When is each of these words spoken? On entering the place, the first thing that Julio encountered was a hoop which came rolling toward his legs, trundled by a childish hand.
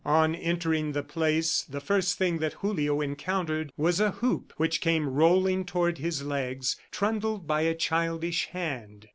On 0.03 0.33
entering 0.33 0.93
the 0.93 1.03
place, 1.03 1.61
the 1.61 1.79
first 1.79 2.17
thing 2.17 2.39
that 2.39 2.53
Julio 2.53 3.01
encountered 3.01 3.71
was 3.77 3.99
a 3.99 4.09
hoop 4.09 4.51
which 4.57 4.81
came 4.81 5.07
rolling 5.07 5.63
toward 5.63 5.99
his 5.99 6.23
legs, 6.23 6.75
trundled 6.89 7.45
by 7.45 7.61
a 7.61 7.75
childish 7.75 8.47
hand. 8.47 9.09